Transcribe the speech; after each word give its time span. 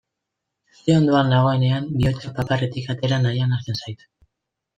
Zure 0.77 0.95
ondoan 1.01 1.29
nagoenean 1.33 1.85
bihotza 1.99 2.33
paparretik 2.39 2.89
atera 2.95 3.21
nahian 3.27 3.55
hasten 3.61 3.79
zait. 3.85 4.05